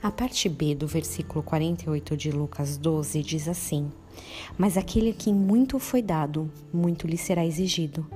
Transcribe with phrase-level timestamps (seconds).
[0.00, 3.90] A parte B do versículo 48 de Lucas 12 diz assim:
[4.56, 8.06] Mas aquele a quem muito foi dado, muito lhe será exigido,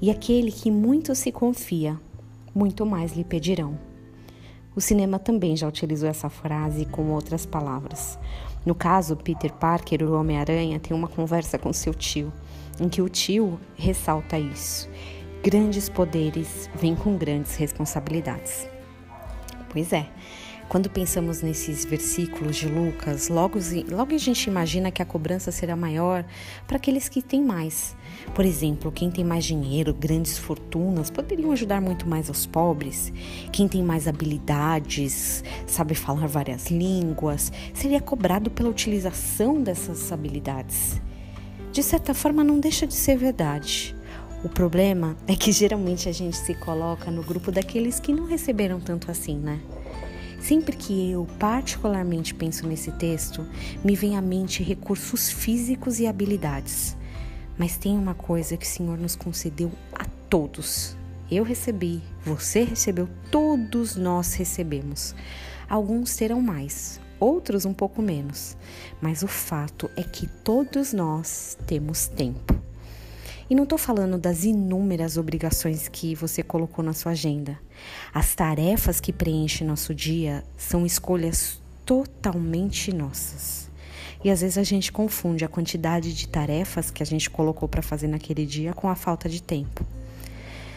[0.00, 2.00] e aquele que muito se confia,
[2.54, 3.78] muito mais lhe pedirão.
[4.74, 8.18] O cinema também já utilizou essa frase com outras palavras.
[8.64, 12.32] No caso, Peter Parker, o Homem-Aranha, tem uma conversa com seu tio,
[12.80, 14.88] em que o tio ressalta isso.
[15.42, 18.66] Grandes poderes vêm com grandes responsabilidades.
[19.70, 20.08] Pois é,
[20.68, 23.58] quando pensamos nesses versículos de Lucas, logo,
[23.90, 26.24] logo a gente imagina que a cobrança será maior
[26.66, 27.96] para aqueles que têm mais.
[28.34, 33.10] Por exemplo, quem tem mais dinheiro, grandes fortunas, poderiam ajudar muito mais aos pobres.
[33.50, 41.00] Quem tem mais habilidades, sabe falar várias línguas, seria cobrado pela utilização dessas habilidades.
[41.72, 43.96] De certa forma, não deixa de ser verdade.
[44.44, 48.78] O problema é que geralmente a gente se coloca no grupo daqueles que não receberam
[48.78, 49.58] tanto assim, né?
[50.40, 53.46] Sempre que eu particularmente penso nesse texto,
[53.84, 56.96] me vem à mente recursos físicos e habilidades.
[57.58, 60.96] Mas tem uma coisa que o Senhor nos concedeu a todos.
[61.30, 65.14] Eu recebi, você recebeu, todos nós recebemos.
[65.68, 68.56] Alguns terão mais, outros um pouco menos,
[69.00, 72.57] mas o fato é que todos nós temos tempo.
[73.50, 77.58] E não estou falando das inúmeras obrigações que você colocou na sua agenda.
[78.12, 83.70] As tarefas que preenchem nosso dia são escolhas totalmente nossas.
[84.22, 87.80] E às vezes a gente confunde a quantidade de tarefas que a gente colocou para
[87.80, 89.86] fazer naquele dia com a falta de tempo.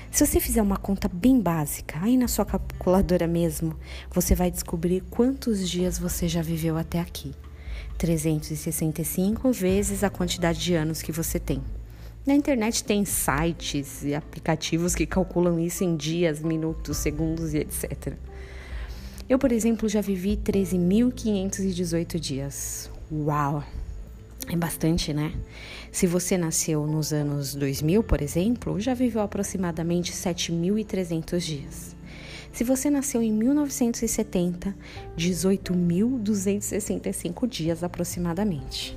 [0.09, 3.75] Se você fizer uma conta bem básica, aí na sua calculadora mesmo,
[4.13, 7.33] você vai descobrir quantos dias você já viveu até aqui.
[7.97, 11.61] 365 vezes a quantidade de anos que você tem.
[12.23, 18.13] Na internet tem sites e aplicativos que calculam isso em dias, minutos, segundos e etc.
[19.27, 22.91] Eu, por exemplo, já vivi 13.518 dias.
[23.11, 23.63] Uau!
[24.47, 25.33] É bastante, né?
[25.91, 31.95] Se você nasceu nos anos 2000, por exemplo, já viveu aproximadamente 7.300 dias.
[32.53, 34.75] Se você nasceu em 1970,
[35.17, 38.95] 18.265 dias aproximadamente.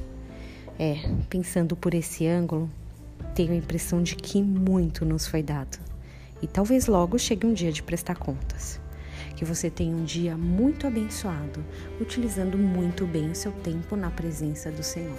[0.78, 0.96] É,
[1.30, 2.68] pensando por esse ângulo,
[3.34, 5.78] tenho a impressão de que muito nos foi dado.
[6.42, 8.80] E talvez logo chegue um dia de prestar contas.
[9.36, 11.64] Que você tenha um dia muito abençoado,
[12.00, 15.16] utilizando muito bem o seu tempo na presença do Senhor.